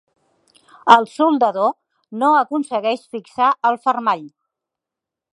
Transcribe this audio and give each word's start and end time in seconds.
El 0.93 1.03
soldador 1.17 1.67
no 2.23 2.29
aconsegueix 2.39 3.03
fixar 3.17 3.51
el 3.71 3.77
fermall. 3.85 4.25